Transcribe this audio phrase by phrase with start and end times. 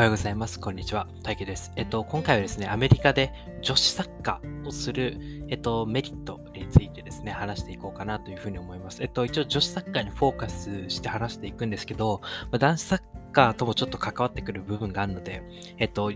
[0.00, 0.58] おはようございます。
[0.58, 1.06] こんにちは。
[1.22, 1.72] 大輝です。
[1.76, 5.18] えっと、今回はですね、アメリカで女子サッカーをする、
[5.50, 9.02] えっと、メリットについてですね、話していこうかなというふうに思います。
[9.02, 13.00] えっと、一応女子サッカーにフォーカスして話していくんですけど、まあ、男子サッ
[13.32, 15.42] カーともちょっと関わってくる部分があるので、
[15.76, 16.10] えっと、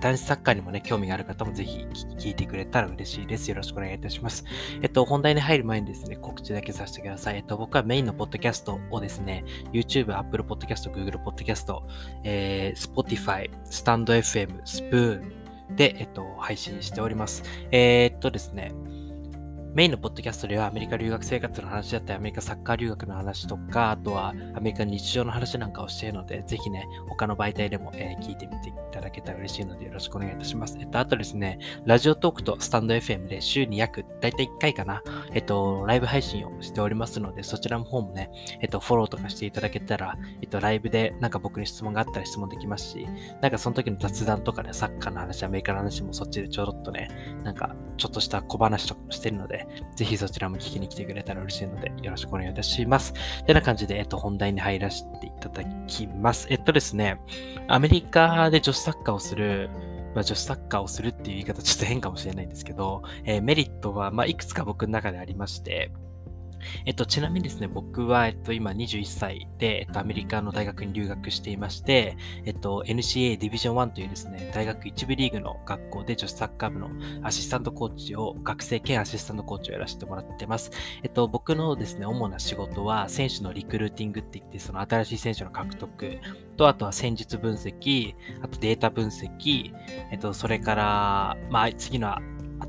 [0.00, 1.86] 男子サッカーにもね、興味がある方もぜひ
[2.18, 3.48] 聞いてくれたら嬉しいです。
[3.48, 4.44] よろしくお願いいたします。
[4.82, 7.36] えっと、本題に入る前にですね、告知だけさせてください。
[7.36, 11.80] えっと、僕はメインのポッドキャストをですね、YouTube、Apple Podcast、Google Podcast、
[12.24, 15.40] えー、Spotify、StandFM、Spoon
[15.76, 17.42] で、えっと、配信しております。
[17.70, 18.72] えー、っとですね、
[19.72, 30.76] メインのポッドキャストではアメリカ留学生活の話だったり、アメリカサッカー留学の話とか、あとはアメリカ日常の話なんかをしているので、ぜひね、他の媒体でも、えー、聞いてみていただけたら嬉しいのでよろしくお願いいたします。
[30.80, 38.28] えっと、あとですね、ラジオトークとスタンド FM で週に約、だいたい1回かな、えっと、ライブ配信をしておりますので、そちらの方もね、
[38.60, 43.06] えっと、フォローとかしていただけたら、えっと、ライブでなんか僕に質問があったら質問できますし、
[43.40, 47.08] なんかその時の雑談とかで、サッカーの話、アメリカの話もそっちでちょろっとね、
[47.44, 49.59] なんかちょっとした小話とかもしてるので、
[49.96, 53.14] ぜひそちらも聞きに来てくれたら嬉しいので、よろしくお願いいたします。
[53.46, 56.46] てな感じで、えっと、本題に入らせていただきます。
[56.50, 57.20] えっとですね、
[57.68, 59.70] アメリカで女子サッカーをする、
[60.14, 65.92] まあ、女子サッカーをするっていう言い方ちょっと変かもしれないんですけど、えー、メリットは、まあ、いくつか僕の中でありまして、
[66.86, 76.90] えっと、ちなみにですね、僕は、えっと、今21歳で、えっと、アメリカの大学に留学していまして、えっと、NCA ディビジョン1というですね、大学1部リーグの学校で女子サッカー部の
[77.22, 80.70] アシスタントコーチを、学生兼アシスタントコーチをやらせてもらってます。
[81.02, 86.18] えっと、僕のですね、主な仕事は、選手のリクルーティングって言って、その新しい選手の獲得
[86.56, 89.72] と、あとは戦術分析、あとデータ分析、
[90.10, 92.14] えっと、それから、まあ、次の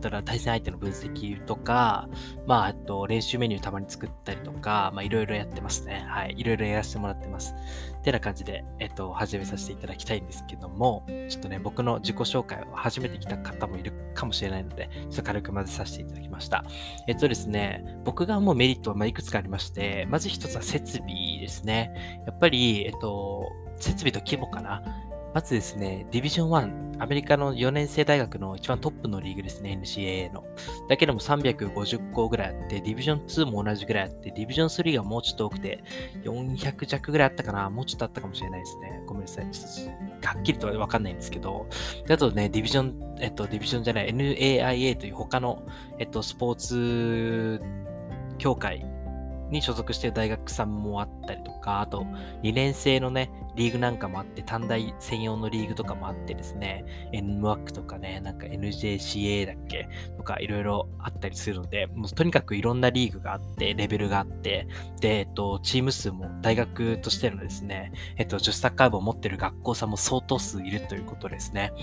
[0.07, 2.07] あとは対戦相手の分析とか、
[2.47, 6.05] まあ、あと練習メニューたまに作ったりとか、まあ、いろいろやってますね。
[6.07, 6.35] はい。
[6.37, 7.53] いろいろやらせてもらってます。
[7.99, 16.65] ってな感じで、えっと、始めさせていただきたいんですけども、ちょっとね、僕の自己紹介を初めて来た方もいるかもしれないので、ちょっと軽く混ぜさせていただきました。
[17.07, 22.21] えっとですね、僕がもうメリットはまいくつかありまして、まず一つは設備ですね。
[22.25, 24.83] やっぱり、えっと、設備と規模かな。
[25.33, 26.49] まずですね、ディビジョン
[26.97, 30.43] 1、アメリカの4年生大学の一番トップのリーグですね、NCAA の。
[30.89, 35.83] だけでも350校ぐらいあって、ディビジョン2も同じぐらいあって、ディビジョン3がもうちょっと多くて、
[36.23, 39.01] 400弱ぐらいあったかなもうちょっとあったかもしれないですね。
[39.05, 39.49] ごめんなさい。
[39.51, 41.65] ちょっとはっきりとはわかんないんですけど。
[42.05, 45.63] であとね、ディビジョン、えっと、ディビジョンじゃない、NAIA という他の、
[45.97, 47.61] えっと、スポーツ
[48.37, 48.85] 協会
[49.51, 52.05] に所属している大学さんもあったりとか、あと
[52.43, 64.67] 2年生のね、リーグなんかもあって、短大専用のリーグとかもあってですね、NWAC とかね、なんか NJCA だっけとかいろいろあったりするので、もうとにかくいろんなリーグがあって、レベルがあって、
[65.01, 71.73] で、えっと、チーム数も大学としてのですね、えっと、女子サッカー部を持ってる学校さんも相当数いるということですね。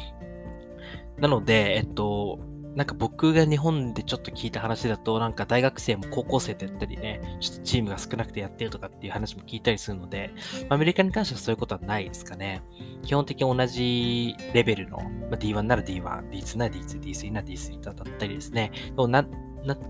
[1.19, 2.39] なので、えっと、
[2.79, 10.31] なんか僕が日本でちょっと聞いた話だと、なんか大学生も高校生とやったりね、ちょっとチームが少なくてやってるとかっていう話も聞いたりするので、
[10.69, 12.63] アメリカに関してはそういうことはないですかね。
[13.03, 18.71] 基本的に同じレベルの、まあ、D1 なら D1、D2 なら D2、D3 なら D3 だったりですね。
[19.11, 19.27] な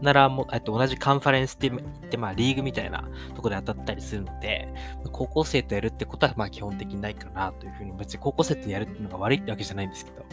[0.00, 4.72] ならも、えっと、同じカンファレンスって言って、まあ、リーグみたいなところで当たったりするので、
[5.12, 10.25] 高校生とやるってことは、まあ、基本的にないかなというふうに、別に高校生とやるっていうのが悪いってわけじゃないんですけど、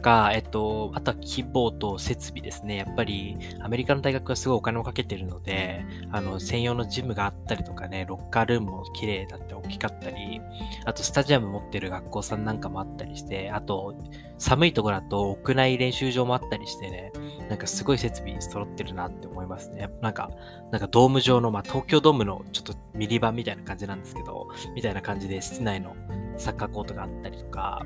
[0.00, 2.76] が、えっと、あとは規模と設備ですね。
[2.76, 10.40] やっぱりアメリカの大学はすごいお金をかけてるので、あの、専用のジムがあったりとかね、ロッカールームも綺麗だって大きかったり、
[10.84, 13.94] あとスタジアム持ってる学校さんなんかもあったりして、あと、
[14.38, 17.12] 寒いところだと屋内練習場もあったりしてね、
[17.48, 19.88] なんかすごい設備揃ってるなって思いますね。
[20.00, 20.30] なんか、
[20.70, 25.94] なんかドーム上の、まあ、東京ドームのちょっとミリ版みたいな感じなんですけど、みたいな感じで室内の
[26.36, 27.84] サッカーコートがあったりとか、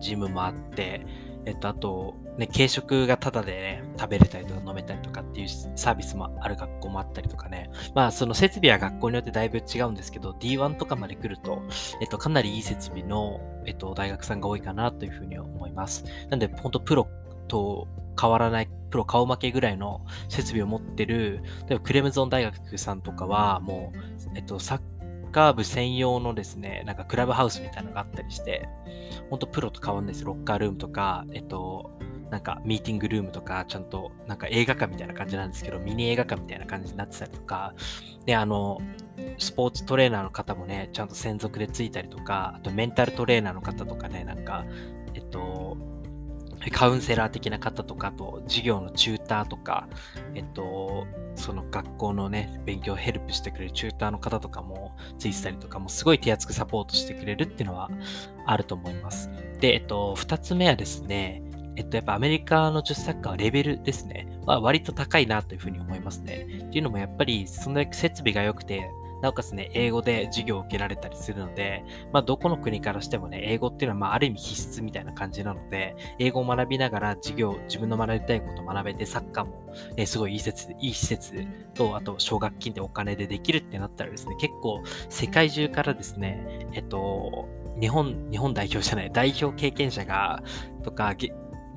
[0.00, 1.06] ジムもあって、
[1.46, 7.70] えっと、あと、ね、軽食がタダでね、食べれたりとか飲めたりとかっていうサービスもある学校もあったりとかね。
[7.94, 11.62] まあ、その設備は学校によってだいぶ違うんですけど、D1 とかまで来ると、
[12.00, 16.04] えっと、かなりいい設備の、えっと、大学さんが多いかなというふうに思います。
[16.28, 17.08] なんで、ほんとプロ
[17.48, 17.88] と
[18.20, 23.98] 変わらない、プロ顔負けぐらいの設備を持ってる、例えばクレムゾン大学さんとかは、もう、
[24.34, 24.80] えっと、サッ
[25.30, 28.68] ッカー部専用のですね、なんかクラブハウスみたいなのがあったりして、
[29.30, 30.24] ほんとプロと変わんないです。
[30.24, 31.90] ロッカールームとか、えっと、
[32.30, 37.74] なんかミーティングルームとか、ちゃんとなんか映画館みたいな感じなんですけど、ミニ映画館みたいな感じになってたりとか、
[38.26, 38.78] で、あの、
[39.38, 44.64] スポーツトレーナーの方もね、ちゃんと専属でついたりとか、あとメンタルトレーナーの方とかね、なんか、
[45.14, 45.76] えっと、
[46.68, 49.88] カウンセラー的な方とか、と授業のチューターとか、
[50.34, 57.90] えっと、その学校のね、勉強をヘルプしてくれるチューターの方とかもついてたりとかも、すごい手厚くサポートしてくれるっていうのは
[58.44, 59.30] あると思います。
[59.60, 61.42] で、えっと、二つ目はですね、
[61.76, 64.28] えっと、やっぱアメリカの女子サッカーはレベルですね。
[64.44, 66.64] は割と高いなというふうに思いますね。
[66.66, 68.90] っていうのもやっぱり、そんだけ設備が良くて、
[69.22, 87.48] なおかつね、英語で授業を受けられたりするので、まあ、どこの国からしてもね、英語っていうのは、まあ、ある意味必須みたいな感じなので、英語を学びながら授業、自分の学びたいことを学べて、サッカーも、ね、すごいいい施設、いい施設と、あと、奨学金でお金でできるってなったらですね、結構、世界中からですね、えっと、
[87.80, 90.42] 日本、日本代表じゃない、代表経験者が、
[90.82, 91.14] とか、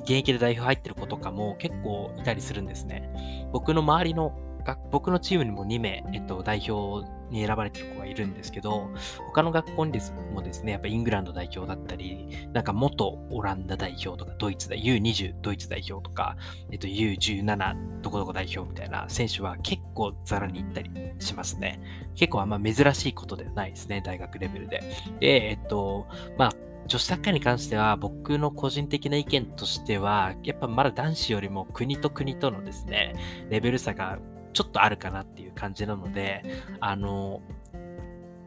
[0.04, 3.50] 現役で代表入ってる子とかも結構いたりするんですね。
[3.54, 4.34] 僕の周りの
[4.92, 8.90] 僕のチームにも2名、えっと、代表に選ばれてる子がいるんですけど、
[9.28, 16.38] 他の学校にですもですね、やっぱイングランド代表だったり、なんか元オランダ代表とか、ドイツだ、U20 ドイツ代表とか、
[16.72, 21.82] えっと、U17 どこどこ代表みたいな選手は結構ザラに行ったりしますね。
[22.16, 24.84] 結構あんま珍しいことではないですね、大学レベルで。
[25.20, 26.08] で、えっと、
[26.38, 26.52] まあ、
[26.86, 33.16] 女子サッカーに関しては僕の個人的な意見としては、やっぱまだ男子よりも国と国とのですね、
[33.50, 34.20] レベル差が
[34.54, 36.44] ちょっとあるかなっていう感じなので、
[36.80, 37.42] あの、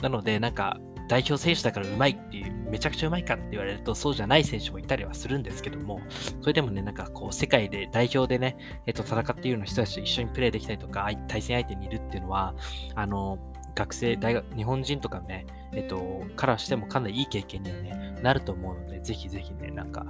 [0.00, 6.00] なので、なんか、代表選手だからうまいっていう、めちゃくちゃうまいかって言われると、そうじゃない選手もいたりはするんですけども、
[6.41, 8.56] それでもね、なんかこう、世界で代表でね、
[8.87, 12.55] えっと、戦っているような人たちと一緒にプレーできたりとか、対戦相手にいるっていうのは、
[12.94, 13.38] あの、
[13.76, 20.06] 学生、大学、日本人とかね、えっと、からしてもかなりいい経験にはね、なると思うので、ぜひぜひね、なんか、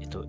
[0.00, 0.24] えっと、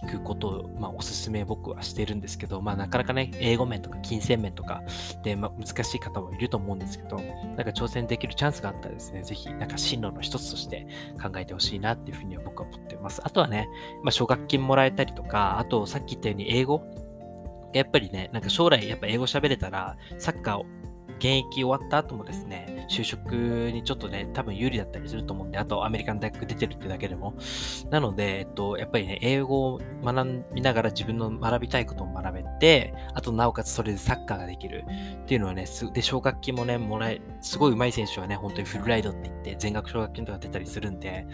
[0.00, 4.82] 行くことを、まあ、おすすめ僕はしてるんですけど、まあ、なかなかね、英語面とか金銭面とか
[5.22, 10.86] で、まあ、難しい方もいると思うんですけど、なんか挑戦できるチャンスがあったらですね、ぜひ、なんか進路の一つとして
[11.22, 13.20] 考えてほしいなっていうふうには僕は思ってます。
[13.24, 13.68] あとはね、
[14.02, 16.82] まあ、奨学金もらえたりとか、あと、さっき言ったように英語
[17.72, 20.66] やっぱりね、なんか将来やっぱ英語喋れたら、サッカーを
[21.22, 27.34] 現役終わった後もですね、就職にちょっとね、多分有利だったりすると思うんで、あとアメリカの大学出てるってだけでも。
[27.90, 34.84] なので、えっと、やっぱりね、英語を学びながら自分の学びたいことも学べて、あとなおかつそれでサッカーができる
[35.22, 41.28] っていうのはね、で、奨学金もね、もらえ、すごい上手い選手はね、本当にフルライドって言って、全額奨学金とか出たりするんで、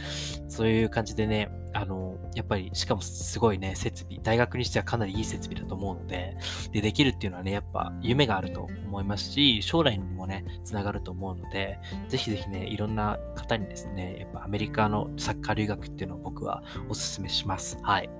[0.48, 6.36] そういう感じでね、あの、やっぱり、しかもすごいね、設備、大学にしてはかなりいい設備だと思うので、
[6.72, 11.78] で、できるっていうのはね、やっぱ夢があると思いますし、将来にもね、つながると思うので、
[12.08, 17.78] ぜひぜひね、いろんな方にですね、やっぱアメリカのサッカー留学っていうのを僕はお勧めします。
[17.82, 18.10] はい。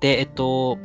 [0.00, 0.78] で、えっと、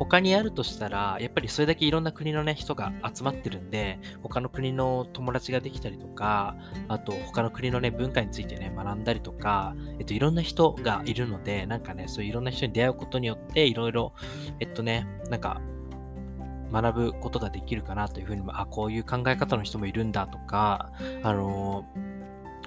[0.00, 6.56] 他にあるとしたら、やっぱりそれだけいろんな国のね、人が集まってるんで、他の国の友達ができたりとか、
[6.88, 14.14] あと他の国のね、文化についてね、学んだりとか、えっと、いろんな人がいるので、なんかね、そういういろんな人に出会うことによって、いろいろ、
[14.58, 15.60] えっとね、なんか、
[16.72, 20.92] 学ぶことができるかなというふうにも、あ、こういう考え方の人もいるんだとか、
[21.22, 22.09] あのー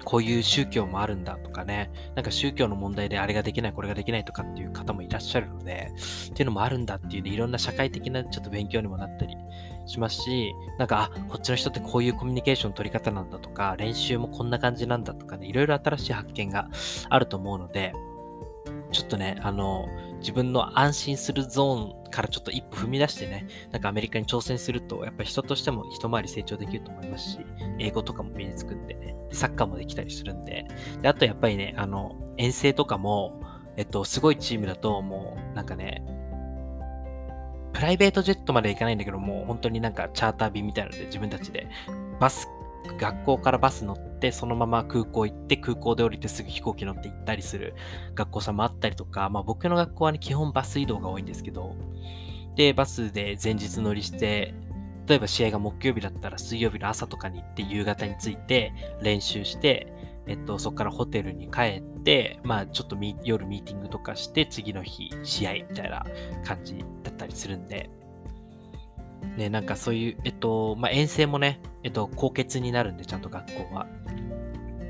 [0.04, 5.92] こういう宗教もあるんだとかね、なんか宗教の問題であれができない、これができないとかっていう方もいらっしゃるので、
[6.30, 9.36] っていうのもあるんだっていうね、いろんな社会的なちょっと勉強にもなったり
[9.86, 16.68] しますし、なんか、あ、こっちの人ってこういうコミュニケーションの取り方なんだとか、練習もこんな感じなんだとかね、いろいろ新しい発見が
[17.08, 17.92] あると思うので、
[18.92, 19.86] ちょっとね、あの、
[20.20, 27.38] 自分の安心するゾーンからちょっと一歩踏み出してね、なんかアメリカに挑戦すると、やっぱり人としても一回り成長できると思いますし、
[27.80, 30.66] 英語とかも身につくんでね、サッカーもできたりするんで、
[31.02, 33.40] であとやっぱりね、あの、遠征とかも、
[33.76, 36.04] えっと、すごいチームだと、もう、なんかね、
[37.72, 41.66] プライベートジェットまで行かないんだけど、もう本当になんかチャーター便みたいなので自分たちで
[42.20, 42.48] バス
[42.98, 47.74] 学校からバス乗って、そのまま空港行って、空港で降りてすぐ飛行機乗って行ったりする
[48.14, 51.76] 学校さんもあったりとか、まあ僕の学校はね、基本バス移動が多いんですけど、
[52.56, 54.54] で、バスで前日乗りして、
[55.06, 59.92] 例えば試合が木曜日だったら水曜日の朝とかに行って夕方に着いて練習して、
[60.26, 66.06] えっと、そこからホテルに帰って、まあちょっと夜ミーティングとかして次の日試合みたいな
[66.44, 67.90] 感じだったりするんで、
[69.36, 73.86] ね、なんかそういう、えっと、まあ、遠征もね、えっと、高血になるんで、ちゃんと学校は。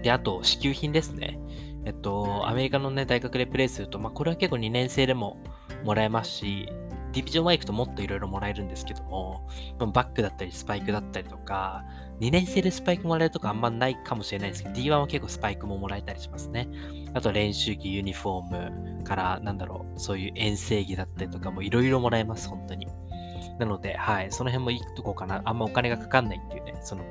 [0.03, 1.39] で、あと、支給品ですね。
[1.85, 5.39] えっと、アメリカのね、大学でプレイすると、まあ、これは結構2年生でも
[5.85, 6.69] もらえますし、
[7.15, 9.49] ディビジョンワイクともっといろいろもらえるんですけども、
[9.79, 11.85] バックだったりスパイクだったりとか、
[12.21, 16.69] 2年生でスパイクもらえるとかあんまないかもしれないですけど、D1 は結構スパイクももらえたりしますね。
[17.13, 22.89] あと練習着、ユニフォームから、なんだろう、そういう遠征着だったりとかもいろいろもらえます、本当に。
[23.59, 25.43] なので、はい、その辺もいいとこかな。
[25.45, 27.05] あんまお金がかかんないっていうね、その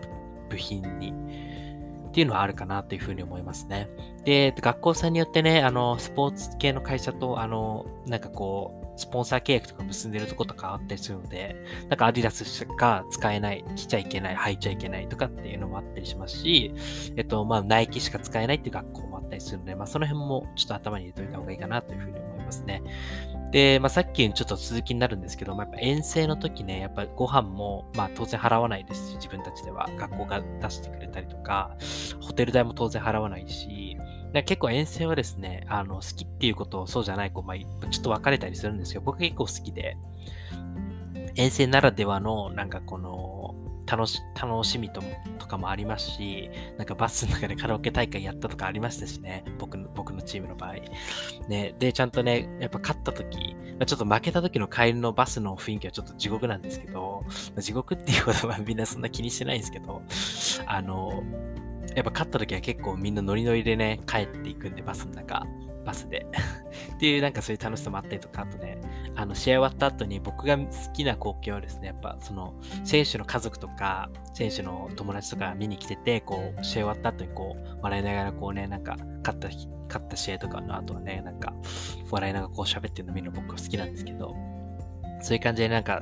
[0.50, 1.14] 部品に。
[2.10, 3.90] っていうのはあるかなというふうに思いますね。
[4.24, 11.56] で、学校さんによってね、あの、スポーツ系の会社と、あの、なんかこう、スポンサー契約とか結んでるとことかあったりするので、
[11.90, 16.74] なんかアディダスしか使えない、着ちゃいけない、履いちゃいけないとかっていうのもあったりしますし、
[17.18, 22.84] えっと、まあ、ナイキしか使えないっていう学校もあったりするので、まあ、その辺もちょっと頭に入れておいた方がいいかなというふうに思いますね。
[23.54, 29.88] で、まあ、さっきちょっと続きになるんですけど、まあ、やっぱ遠征の時ね、やっぱご飯も、まあ、当然払わないですし、自分たちでは。
[29.96, 31.78] 学校が出してくれたりとか、
[32.20, 33.96] ホテル代も当然払わないし、
[34.34, 37.58] 結構遠征はですね、あの、好きっていうことをそうじゃない子、まあ、
[37.90, 39.98] ちょっと分かれたりするんですけど、僕結構好きで、
[41.36, 43.54] 遠征ならではの、なんかこの、
[43.86, 45.02] 楽し、楽しみと
[45.40, 50.76] とかもありますし、なんかバスの中でカラオケ大会やったとかありましたしね、僕の、僕のチームの場合。
[51.48, 57.24] ね、で、ちゃんとね、やっぱ勝った時、ちょっと負けた時の帰りのバスの雰囲気はちょっと地獄なんですけど、
[57.60, 60.02] 地獄っていうことはみんなそんな気にしてないんですけど、
[60.66, 61.24] あの、
[61.96, 65.46] やっぱ勝った時は結構みんなノリノリでね、帰っていくんで、バスの中。
[65.86, 66.26] バスで。
[66.96, 68.78] っていうなんかそういう楽しさもあったりとか、あとね、
[69.16, 79.50] あの試合終わった後に僕が好きな光景はですね、やっぱその選手の家族とか、選手の友達とか見に来てて、こう試合終わった後にこう笑いながらこうね、なんか勝った
[79.88, 81.54] 勝った試合とかの後はね、なんか
[82.10, 84.36] 笑いながらこう喋ってるの見るの僕は好きなんですけど、
[85.22, 86.02] そういう感じでなんか、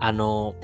[0.00, 0.54] あの、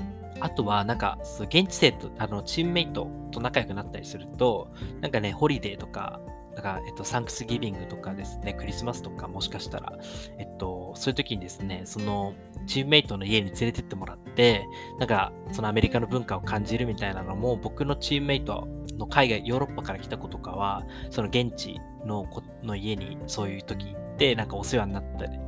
[0.41, 6.21] あとは、なんか、現地生と、あの、チームメイトと仲良くなったりすると、なんかね、ホリデーとか、
[6.55, 9.93] だか、えっと、サンクスギビングとかですね、クリスマスとかもしかしたら、
[10.39, 12.35] えっと、そういう時にですね、その、
[12.67, 14.67] チームメイトの家に連れてってもらって、
[14.99, 18.69] なんか、そのアメリカの文化を感じるみたいなのも、僕のチームメイト
[18.99, 25.39] の海外、ヨーロッパから来た子とかは、その現地の子の家にそういう時行って、なんかお世話になったり、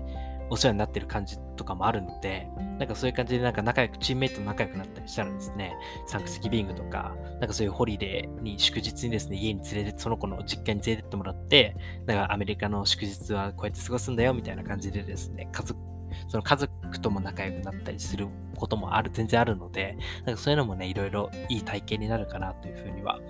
[0.52, 2.46] お世話になってる感じとかもあるので、
[2.78, 5.74] なんかそういう感じでなんか仲良く、チームメイトと仲良くなったりしたらですね、
[6.06, 15.80] サンクスギビングとか、なんかそういうホリデーに祝日にですね、家に連れて、その子の実家に連れてってもらって、なんかアメリカの祝日はこうやって過ごすんだよみたいな感じでですね、家族、
[16.28, 23.20] その家族とも仲良くなったりすることもある、全然あるので、なんかそういうのもね、いろいろいい体験になるかなというふうには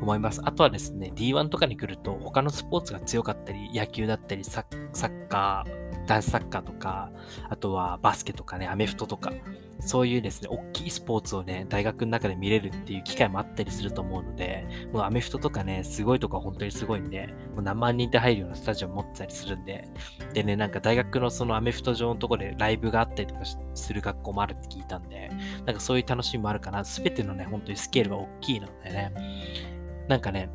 [0.00, 0.40] 思います。
[0.44, 5.77] あとはですね、D1 とかに来ると他のスポーツが強かったり、野球だったり、サッカー、
[6.08, 7.12] 男子サッカーとか、
[7.48, 9.30] あとはバスケとかね、アメフトとか、
[9.80, 19.88] そういうですね、大きいスポーツをね、大学の中で見れるっていう機会もあったりすると思うので、もうアメフトとかね、すごいとか本当にすごいんで、もう何万人で入るようなスタジオ持ってたりするんで、
[20.32, 23.42] でね、なんか大学のそのアメフト場のとこでライブがあったりとか
[23.74, 25.30] する学校もあるって聞いたんで、
[25.66, 26.84] なんかそういう楽しみもあるかな。
[26.84, 29.12] すべてのね、本当にスケールが大きいのでね、
[30.08, 30.48] なんかね、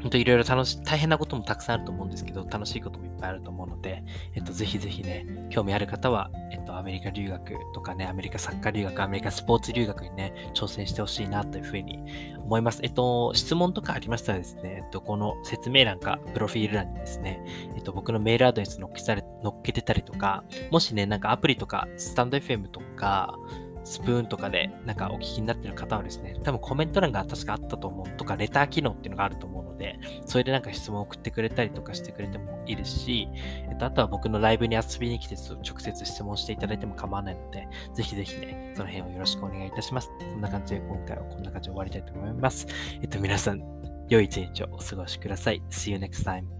[0.00, 4.02] 本当いろいろ楽しい、大変なこともたくさんあると思うんですけど、楽しいこともいっぱいあると思うので、
[4.34, 12.00] えっと、ぜひぜひね、興味ある方は、えっと、アメリカ留学とかね、アメリカサッカー留学、アメリカスポーツ留学にね、挑戦してほしいなというふうに
[12.38, 12.80] 思います。
[12.82, 17.44] えっと、質問とかありましたらですね、えっと、この説明欄か、プロフィール欄にですね、
[17.76, 23.38] えっと、僕のメールアドレス載っけされ、載っけてたりとか、もしね、なんかアプリとか、スタンド FM とか、
[23.84, 33.28] スプーンとかでなんかお聞きになってる方はですね、多分コメント欄が確かあったと思うとか、レター機能っていうのがあると思うので、それでなんか質問を送ってくれたりとかしてくれてもいいですし、
[33.68, 40.10] えっと、あとは僕のライブに遊びに来て直接質問していただいても構わないので、ぜひぜひね、その辺をよろしくお願いいたします。
[40.18, 42.66] こんな感じで今回はこんな感じで終わりたいと思います。
[43.02, 43.62] えっと、皆さん、
[44.08, 45.62] 良い一日をお過ごしください。
[45.70, 46.59] See you next time.